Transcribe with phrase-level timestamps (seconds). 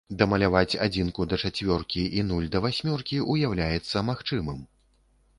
[0.19, 4.65] Дамаляваць адзінку да чацвёркі і нуль да васьмёркі ўяўляецца магчымым.